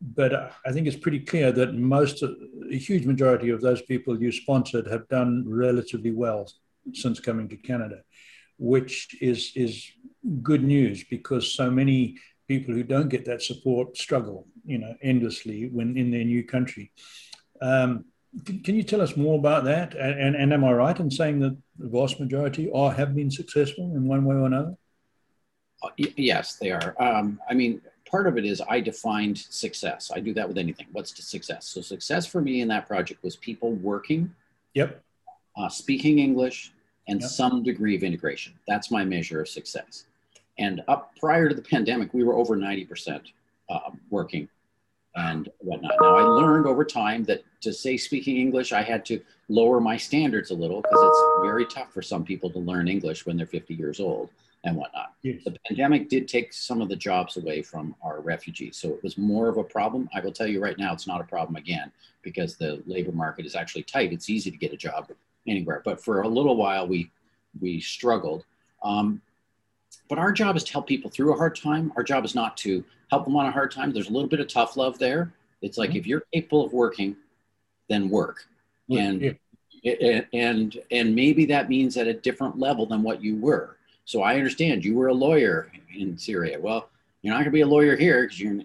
[0.00, 4.30] But I think it's pretty clear that most, a huge majority of those people you
[4.30, 6.48] sponsored have done relatively well
[6.92, 8.02] since coming to Canada
[8.58, 9.90] which is is
[10.42, 12.16] good news because so many
[12.48, 16.92] people who don't get that support struggle, you know, endlessly when in their new country.
[17.60, 18.04] Um,
[18.44, 19.94] can, can, you tell us more about that?
[19.94, 23.30] And, and, and, am I right in saying that the vast majority are have been
[23.30, 24.76] successful in one way or another?
[25.82, 26.94] Uh, yes, they are.
[27.00, 30.10] Um, I mean, part of it is I defined success.
[30.14, 30.86] I do that with anything.
[30.92, 31.68] What's the success?
[31.68, 34.34] So success for me in that project was people working.
[34.74, 35.02] Yep.
[35.56, 36.72] Uh, speaking English,
[37.08, 37.30] and yep.
[37.30, 38.54] some degree of integration.
[38.66, 40.04] That's my measure of success.
[40.58, 43.20] And up prior to the pandemic, we were over 90%
[43.68, 43.78] uh,
[44.10, 44.48] working
[45.14, 45.92] and whatnot.
[46.00, 49.96] Now, I learned over time that to say speaking English, I had to lower my
[49.96, 53.46] standards a little because it's very tough for some people to learn English when they're
[53.46, 54.30] 50 years old
[54.64, 55.12] and whatnot.
[55.22, 55.42] Yes.
[55.44, 58.76] The pandemic did take some of the jobs away from our refugees.
[58.76, 60.08] So it was more of a problem.
[60.12, 61.92] I will tell you right now, it's not a problem again
[62.22, 64.12] because the labor market is actually tight.
[64.12, 65.08] It's easy to get a job
[65.46, 65.82] anywhere.
[65.84, 67.10] But for a little while, we
[67.60, 68.44] we struggled.
[68.82, 69.20] Um,
[70.08, 71.92] but our job is to help people through a hard time.
[71.96, 73.92] Our job is not to help them on a hard time.
[73.92, 75.32] There's a little bit of tough love there.
[75.62, 75.98] It's like mm-hmm.
[75.98, 77.16] if you're capable of working,
[77.88, 78.46] then work.
[78.90, 79.36] And
[79.82, 80.22] yeah.
[80.32, 83.76] and and maybe that means at a different level than what you were.
[84.04, 86.60] So I understand you were a lawyer in Syria.
[86.60, 86.88] Well,
[87.22, 88.60] you're not going to be a lawyer here because you're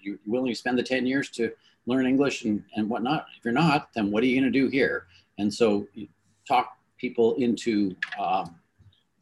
[0.00, 1.50] you're willing to spend the 10 years to
[1.86, 3.26] learn English and, and whatnot.
[3.36, 5.06] If you're not, then what are you going to do here?
[5.38, 5.88] And so
[6.46, 8.54] talk people into um,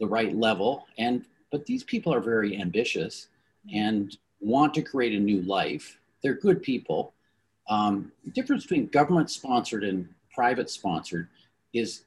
[0.01, 0.87] the right level.
[0.99, 3.29] And but these people are very ambitious
[3.73, 5.99] and want to create a new life.
[6.23, 7.13] They're good people.
[7.69, 11.29] Um, the difference between government sponsored and private sponsored
[11.73, 12.05] is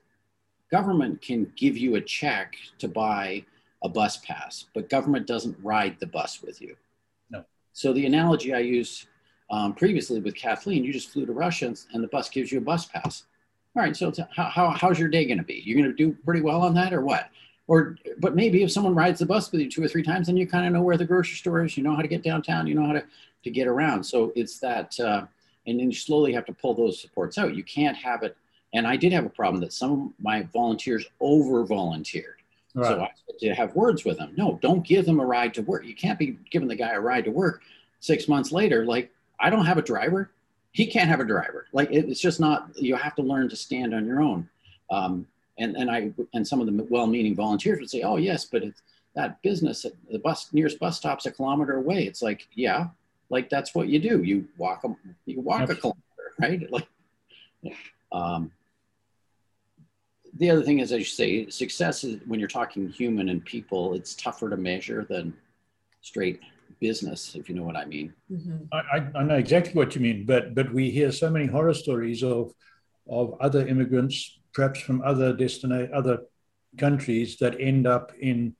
[0.71, 3.45] government can give you a check to buy
[3.83, 6.75] a bus pass, but government doesn't ride the bus with you.
[7.29, 7.45] No.
[7.73, 9.07] So the analogy I used
[9.51, 12.61] um, previously with Kathleen, you just flew to Russia and the bus gives you a
[12.61, 13.25] bus pass
[13.75, 15.61] all right, so how, how, how's your day going to be?
[15.65, 17.29] You're going to do pretty well on that or what?
[17.67, 20.37] Or, but maybe if someone rides the bus with you two or three times, then
[20.37, 22.67] you kind of know where the grocery store is, you know how to get downtown,
[22.67, 23.03] you know how to,
[23.43, 24.03] to get around.
[24.03, 25.25] So it's that, uh,
[25.67, 27.55] and then you slowly have to pull those supports out.
[27.55, 28.37] You can't have it.
[28.73, 32.35] And I did have a problem that some of my volunteers over volunteered.
[32.75, 32.87] Right.
[32.87, 34.33] So I had to have words with them.
[34.37, 35.85] No, don't give them a ride to work.
[35.85, 37.61] You can't be giving the guy a ride to work
[37.99, 38.85] six months later.
[38.85, 40.31] Like, I don't have a driver
[40.75, 41.67] he can't have a driver.
[41.71, 42.69] Like it's just not.
[42.75, 44.49] You have to learn to stand on your own.
[44.91, 45.25] Um,
[45.57, 48.81] and and I and some of the well-meaning volunteers would say, "Oh yes, but it's
[49.15, 49.85] that business.
[50.11, 52.87] The bus nearest bus stop's a kilometer away." It's like, yeah,
[53.29, 54.21] like that's what you do.
[54.21, 54.93] You walk a
[55.25, 56.01] you walk a kilometer,
[56.41, 56.69] right?
[56.69, 56.87] Like,
[58.11, 58.51] um,
[60.37, 63.93] the other thing is, as you say, success is when you're talking human and people.
[63.93, 65.33] It's tougher to measure than
[66.01, 66.41] straight
[66.79, 68.13] business, if you know what I mean.
[68.31, 68.57] Mm-hmm.
[68.71, 72.23] I, I know exactly what you mean, but but we hear so many horror stories
[72.23, 72.53] of
[73.09, 76.19] of other immigrants, perhaps from other destination, other
[76.77, 78.55] countries that end up in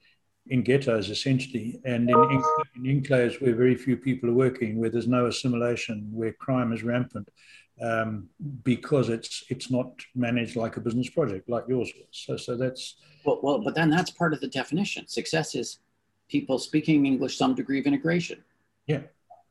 [0.48, 2.44] in ghettos essentially, and in,
[2.76, 6.84] in enclaves where very few people are working, where there's no assimilation, where crime is
[6.84, 7.28] rampant,
[7.82, 8.30] um,
[8.64, 12.08] because it's it's not managed like a business project like yours was.
[12.12, 15.08] So so that's well, well, but then that's part of the definition.
[15.08, 15.80] Success is
[16.30, 18.44] people speaking English, some degree of integration.
[18.88, 19.02] Yeah.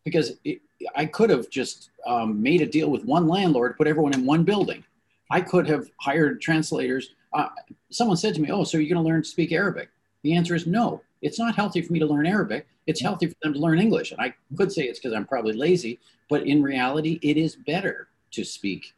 [0.04, 0.60] Because it,
[0.94, 4.44] I could have just um, made a deal with one landlord, put everyone in one
[4.44, 4.84] building.
[5.30, 7.14] I could have hired translators.
[7.32, 7.48] Uh,
[7.90, 9.88] someone said to me, Oh, so you're going to learn to speak Arabic?
[10.22, 11.02] The answer is no.
[11.22, 12.66] It's not healthy for me to learn Arabic.
[12.86, 14.12] It's healthy for them to learn English.
[14.12, 18.08] And I could say it's because I'm probably lazy, but in reality, it is better
[18.32, 18.94] to speak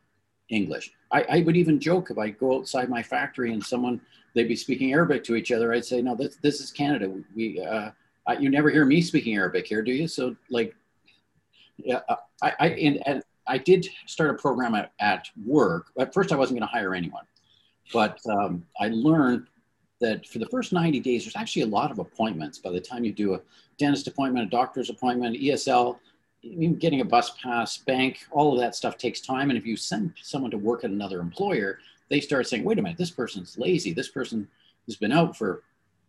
[0.48, 0.92] English.
[1.12, 4.00] I, I, would even joke if I go outside my factory and someone
[4.36, 7.10] they'd be speaking Arabic to each other, I'd say, no, this, this is Canada.
[7.34, 7.90] We, uh,
[8.26, 10.06] I, you never hear me speaking Arabic here, do you?
[10.06, 10.76] So like,
[11.78, 15.86] yeah, uh, I, I and, and I did start a program at, at work.
[15.98, 17.24] At first, I wasn't going to hire anyone,
[17.94, 19.46] but um, I learned
[20.02, 22.58] that for the first 90 days, there's actually a lot of appointments.
[22.58, 23.40] By the time you do a
[23.78, 25.96] dentist appointment, a doctor's appointment, ESL,
[26.42, 29.48] even getting a bus pass, bank, all of that stuff takes time.
[29.48, 32.82] And if you send someone to work at another employer, they start saying, wait a
[32.82, 33.92] minute, this person's lazy.
[33.92, 34.48] This person
[34.86, 35.62] has been out for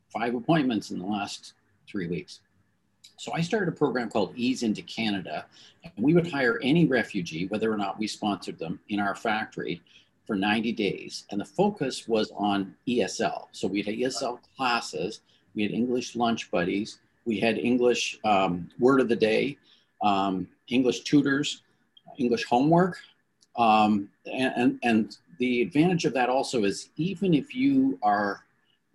[0.10, 1.53] five appointments in the last
[1.88, 2.41] three weeks.
[3.17, 5.45] So I started a program called Ease into Canada,
[5.83, 9.81] and we would hire any refugee, whether or not we sponsored them, in our factory
[10.27, 11.25] for 90 days.
[11.31, 13.47] And the focus was on ESL.
[13.51, 15.21] So we had ESL classes
[15.57, 19.57] we had English lunch buddies, we had English um, word of the day,
[20.03, 21.63] um, English tutors,
[22.19, 22.99] English homework.
[23.57, 28.43] Um, and, and, and the advantage of that also is even if you are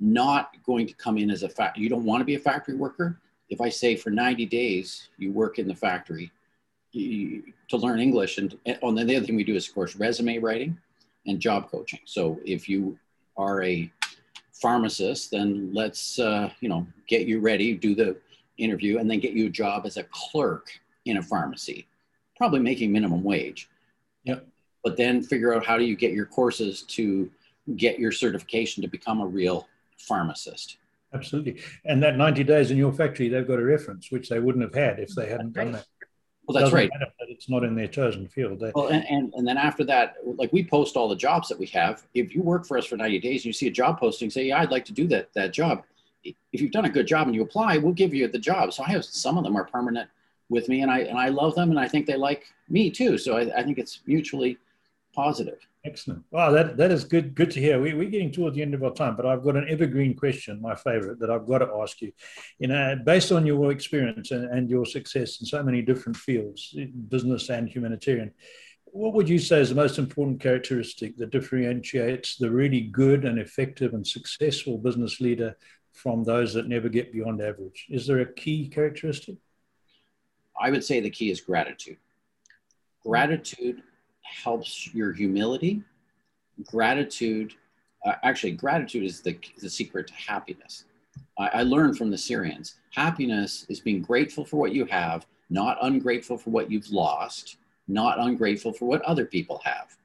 [0.01, 2.75] not going to come in as a fact, you don't want to be a factory
[2.75, 3.19] worker.
[3.49, 6.33] If I say for 90 days you work in the factory
[6.93, 9.97] you, to learn English, and, and oh, the other thing we do is, of course,
[9.97, 10.77] resume writing
[11.27, 12.01] and job coaching.
[12.05, 12.99] So if you
[13.37, 13.91] are a
[14.53, 18.17] pharmacist, then let's uh, you know get you ready, do the
[18.59, 20.69] interview, and then get you a job as a clerk
[21.05, 21.87] in a pharmacy,
[22.37, 23.69] probably making minimum wage.
[24.25, 24.47] Yep.
[24.85, 27.31] But then figure out how do you get your courses to
[27.77, 29.69] get your certification to become a real
[29.99, 30.79] pharmacist.
[31.15, 31.61] Absolutely.
[31.85, 34.75] And that 90 days in your factory, they've got a reference, which they wouldn't have
[34.75, 35.87] had if they hadn't done that.
[36.47, 36.91] Well, that's right.
[37.21, 38.59] it's not in their chosen field.
[38.59, 41.59] They, well, and, and, and then after that, like we post all the jobs that
[41.59, 42.03] we have.
[42.15, 44.47] If you work for us for 90 days and you see a job posting, say,
[44.47, 45.85] yeah, I'd like to do that, that job.
[46.25, 48.73] If you've done a good job and you apply, we'll give you the job.
[48.73, 50.09] So I have some of them are permanent
[50.49, 53.19] with me and I, and I love them and I think they like me too.
[53.19, 54.59] So I, I think it's mutually
[55.13, 55.59] positive.
[55.85, 56.23] Excellent.
[56.31, 57.35] Wow, that, that is good.
[57.35, 57.81] Good to hear.
[57.81, 60.61] We, we're getting toward the end of our time, but I've got an evergreen question,
[60.63, 62.13] my favorite, that I've got to ask you.
[62.59, 66.77] You know, based on your experience and, and your success in so many different fields,
[67.09, 68.33] business and humanitarian,
[68.85, 73.39] what would you say is the most important characteristic that differentiates the really good and
[73.39, 75.57] effective and successful business leader
[75.93, 77.87] from those that never get beyond average?
[77.91, 79.37] Is there a key characteristic?
[80.61, 81.97] I would say the key is gratitude.
[83.03, 83.83] Gratitude
[84.33, 85.83] helps your humility.
[86.65, 87.55] Gratitude,
[88.05, 90.85] uh, actually, gratitude is the, the secret to happiness.
[91.39, 95.79] I, I learned from the Syrians happiness is being grateful for what you have, not
[95.83, 97.57] ungrateful for what you've lost,
[97.89, 99.97] not ungrateful for what other people have.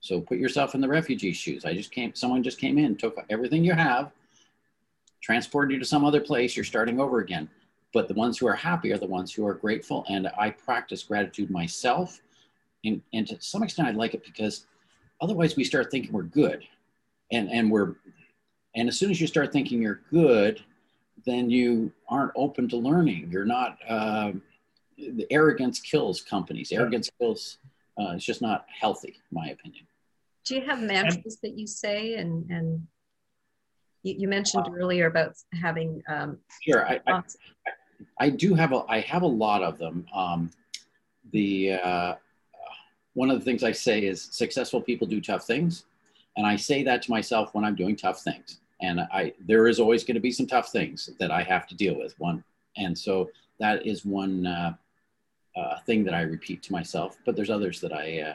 [0.00, 1.64] So put yourself in the refugee shoes.
[1.64, 4.12] I just came, someone just came in, took everything you have,
[5.22, 7.48] transported you to some other place, you're starting over again.
[7.94, 10.04] But the ones who are happy are the ones who are grateful.
[10.10, 12.20] And I practice gratitude myself
[12.84, 14.66] and, and to some extent, I like it because
[15.20, 16.64] otherwise we start thinking we're good.
[17.32, 17.94] And, and we're,
[18.76, 20.62] and as soon as you start thinking you're good,
[21.26, 23.28] then you aren't open to learning.
[23.30, 24.32] You're not, uh,
[24.96, 26.70] the arrogance kills companies.
[26.70, 27.58] Arrogance kills,
[27.98, 29.86] uh, it's just not healthy, in my opinion.
[30.44, 32.86] Do you have mantras that you say and, and
[34.04, 37.22] you, you mentioned earlier about having um, sure I, I,
[38.18, 40.50] I, do have a i have a lot of them um,
[41.32, 42.14] the uh,
[43.14, 45.84] one of the things I say is successful people do tough things.
[46.36, 48.58] And I say that to myself when I'm doing tough things.
[48.82, 51.76] And I there is always going to be some tough things that I have to
[51.76, 52.18] deal with.
[52.18, 52.42] One,
[52.76, 54.74] and so that is one uh,
[55.56, 57.16] uh, thing that I repeat to myself.
[57.24, 58.34] But there's others that I uh,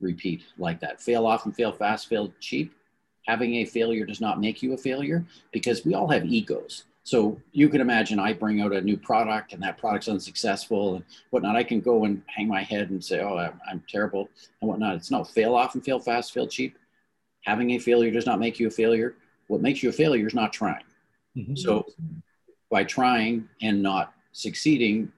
[0.00, 2.74] repeat like that: fail often, fail fast, fail cheap.
[3.26, 6.84] Having a failure does not make you a failure because we all have egos.
[7.08, 11.04] So you can imagine I bring out a new product and that product's unsuccessful and
[11.30, 11.56] whatnot.
[11.56, 14.28] I can go and hang my head and say, oh, I'm, I'm terrible
[14.60, 14.96] and whatnot.
[14.96, 16.76] It's no fail often, fail fast, fail cheap.
[17.46, 19.14] Having a failure does not make you a failure.
[19.46, 20.84] What makes you a failure is not trying.
[21.34, 21.56] Mm-hmm.
[21.56, 21.86] So
[22.70, 25.10] by trying and not succeeding,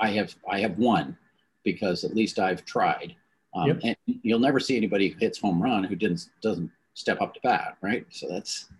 [0.00, 1.14] I have I have won
[1.62, 3.14] because at least I've tried.
[3.54, 3.80] Um, yep.
[3.84, 7.40] And you'll never see anybody who hits home run who didn't doesn't step up to
[7.42, 8.06] bat, right?
[8.08, 8.70] So that's.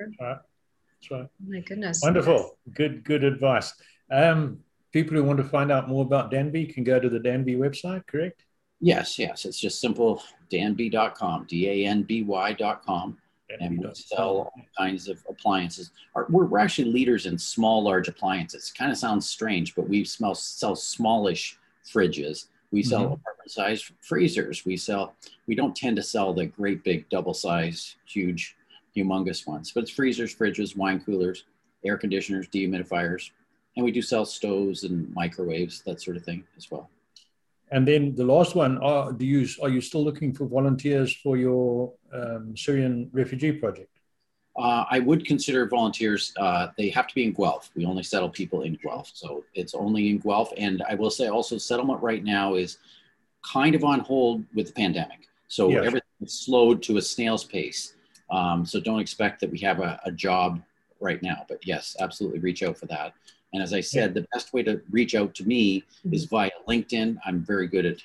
[1.00, 1.28] That's right.
[1.30, 2.00] Oh my goodness.
[2.02, 2.58] Wonderful.
[2.74, 3.72] Good, good advice.
[4.11, 4.61] Um,
[4.92, 8.06] people who want to find out more about Danby can go to the Danby website,
[8.06, 8.44] correct?
[8.80, 9.44] Yes, yes.
[9.44, 13.18] It's just simple danby.com, D A N B Y.com.
[13.61, 15.90] And we sell all kinds of appliances.
[16.14, 18.70] We're, we're actually leaders in small, large appliances.
[18.70, 21.58] It kind of sounds strange, but we smell, sell smallish
[21.90, 22.48] fridges.
[22.72, 23.14] We sell mm-hmm.
[23.14, 24.66] apartment size freezers.
[24.66, 25.14] We sell,
[25.46, 28.54] we don't tend to sell the great big double size, huge
[28.96, 29.72] humongous ones.
[29.72, 31.44] But it's freezers, fridges, wine coolers,
[31.85, 33.31] air conditioners, dehumidifiers,
[33.77, 36.90] and we do sell stoves and microwaves, that sort of thing as well.
[37.70, 41.37] And then the last one: are do you are you still looking for volunteers for
[41.37, 43.90] your um, Syrian refugee project?
[44.56, 46.33] Uh, I would consider volunteers.
[46.37, 47.71] Uh, they have to be in Guelph.
[47.77, 50.52] We only settle people in Guelph, so it's only in Guelph.
[50.56, 52.79] And I will say also, settlement right now is
[53.44, 55.29] kind of on hold with the pandemic.
[55.46, 55.87] So yes.
[55.87, 57.94] everything is slowed to a snail's pace.
[58.31, 60.60] Um, so don't expect that we have a, a, job
[61.00, 61.46] right now.
[61.48, 63.14] But yes, absolutely reach out for that.
[63.54, 66.14] And as I said, the best way to reach out to me mm-hmm.
[66.14, 67.16] is via LinkedIn.
[67.24, 67.96] I'm very good at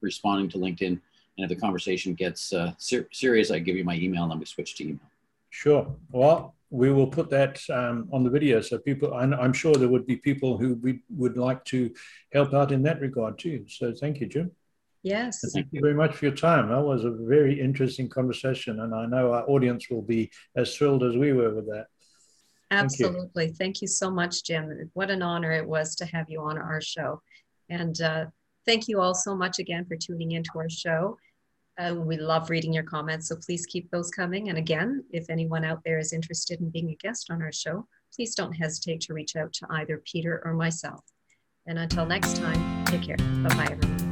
[0.00, 0.86] responding to LinkedIn.
[0.88, 1.00] And
[1.44, 4.46] if the conversation gets uh, ser- serious, I give you my email and then we
[4.46, 5.00] switch to email.
[5.50, 5.94] Sure.
[6.10, 8.60] Well, we will put that um, on the video.
[8.60, 11.92] So people, I'm sure there would be people who we would like to
[12.32, 13.64] help out in that regard too.
[13.68, 14.50] So thank you, Jim.
[15.02, 15.40] Yes.
[15.52, 16.68] Thank you very much for your time.
[16.68, 21.04] That was a very interesting conversation, and I know our audience will be as thrilled
[21.04, 21.86] as we were with that.
[22.70, 23.46] Absolutely.
[23.46, 23.54] Thank you.
[23.54, 24.90] Thank you so much, Jim.
[24.94, 27.22] What an honor it was to have you on our show.
[27.70, 28.26] And uh,
[28.66, 31.16] thank you all so much again for tuning into our show.
[31.78, 34.48] Uh, we love reading your comments, so please keep those coming.
[34.48, 37.86] And again, if anyone out there is interested in being a guest on our show,
[38.14, 41.04] please don't hesitate to reach out to either Peter or myself.
[41.66, 43.16] And until next time, take care.
[43.16, 44.07] Bye bye, everyone.